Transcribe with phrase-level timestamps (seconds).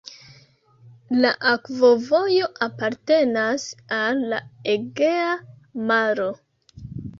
[1.25, 3.67] La akvovojo apartenas
[4.01, 4.41] al la
[4.77, 5.31] Egea
[5.95, 6.29] Maro.